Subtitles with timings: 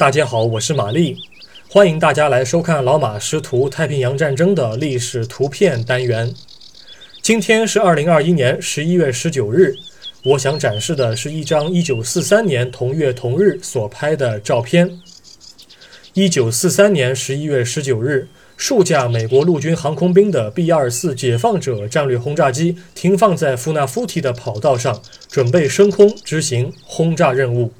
[0.00, 1.18] 大家好，我是玛丽，
[1.68, 6.34] 欢迎大家来收看老马识图太平洋战争的历史图片单元。
[7.20, 9.74] 今天是二零二一年十一月十九日，
[10.22, 14.98] 我想展示的是一张一九四三年同月同日所拍的照片。
[16.14, 18.26] 一九四三年十一月十九日，
[18.56, 27.74] 数架美国陆军航空兵的 B 二四解放者战略轰炸机停放在富纳夫提的跑道上，准备升空执行轰炸任务。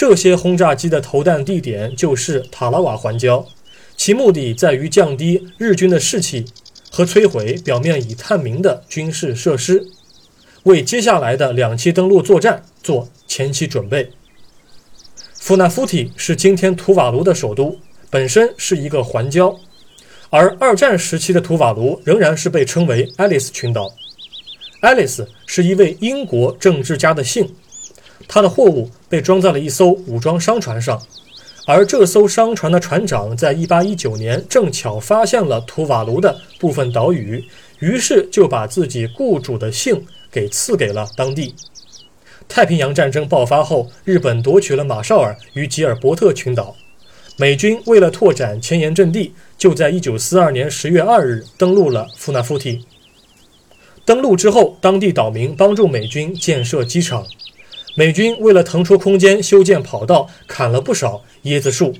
[0.00, 3.44] 这些轰炸机的投弹地点就是塔拉瓦环礁，
[3.98, 6.46] 其目的在于降低日军的士气
[6.90, 9.86] 和摧毁表面已探明的军事设施，
[10.62, 14.10] 为接下来的两栖登陆作战做前期准备。
[15.34, 17.76] 富纳夫提是今天图瓦卢的首都，
[18.08, 19.58] 本身是一个环礁，
[20.30, 23.92] 而二战时期的图瓦卢仍然是被称为爱丽丝群岛。
[24.80, 27.54] 爱丽丝是一位英国政治家的姓。
[28.32, 31.02] 他的货物被装在了一艘武装商船上，
[31.66, 37.44] 而这艘商船的船长在1819年正巧发现了图瓦卢的部分岛屿，
[37.80, 41.56] 于是就把自己雇主的姓给赐给了当地。
[42.48, 46.76] 太平洋战争爆发后，日本夺取了马绍尔与吉尔伯特群岛，
[47.36, 52.84] 美军为了拓展前沿阵地，就在1942年10月2日登陆了富纳夫提。
[54.04, 57.26] 登陆之后，当地岛民帮助美军建设机场。
[58.00, 61.94] 美军为了腾出空间修建跑道，砍了不少椰子树。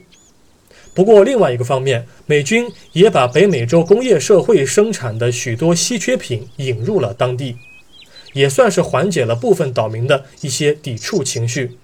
[0.94, 7.56] 不过，另外一个方面，美军也把北美洲工业社会生产的许多稀缺品引入了当地，
[8.32, 11.76] 也算是缓解了部分岛民的一些抵触情绪。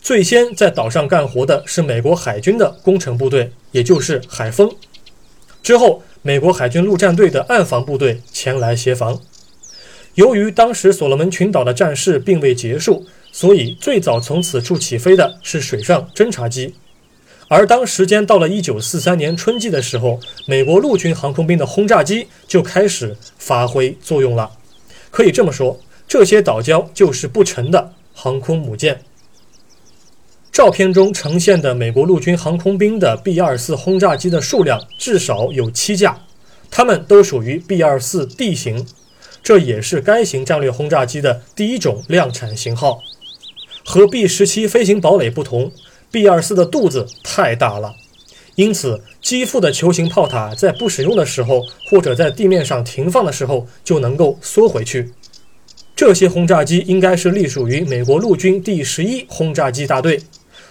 [0.00, 4.74] 最先在岛上干活的是美国海军的工程部队，也就是海风。
[5.62, 9.20] 之后，美国海军陆战队的岸防部队前来协防。
[10.16, 16.74] 由于当时所罗门群岛的战事并未结束，所以最早从此处起飞的是水上侦察机。
[17.48, 24.52] 而当时间到了1943年春季的时候，美国陆军航空兵的轰炸机就开始发挥作用了。
[25.10, 29.00] 可以这么说，这些岛礁就是不成的航空母舰。
[30.52, 36.20] 照片中呈现的美国陆军航空兵的 B-24 轰炸机的数量至少有七架，
[36.70, 38.86] 它们都属于 B-24D 型。
[39.42, 43.00] 这也是该型战略轰炸机的第一种量产型号。
[43.90, 45.72] 和 B 十七飞行堡垒不同
[46.12, 47.96] ，B 二四的肚子太大了，
[48.54, 55.12] 因此机腹的球形炮塔在不使用的时候，或者在地面上停放的时候，就能够缩回去。
[55.96, 60.20] 这些轰炸机应该是隶属于美国陆军第十一轰炸机大队，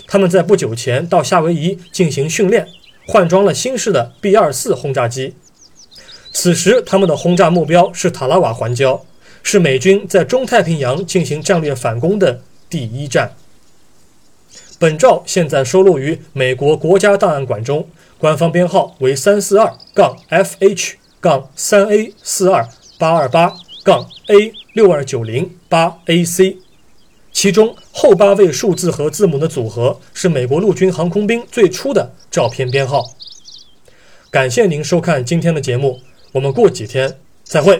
[0.08, 2.70] 他们在不久前到夏威夷进行训练，
[3.06, 5.34] 换装了新式的 B 二四轰炸机。
[6.32, 9.02] 此时，他们的轰炸目标是塔拉瓦环礁，
[9.44, 13.34] 是美军在中太平洋进行战略反攻的第一站。
[14.78, 26.58] 本照现在收录于美国国家档案馆中，官方编号为三四二杠 FH 杠三 A 四二八二八杠 A 六二九零八 AC，
[27.34, 33.04] 其中后八位数字和字母的组合是美国陆军航空兵最初的照片编号。
[34.32, 36.00] 感谢您收看今天的节目。
[36.32, 37.80] 我们过几天再会。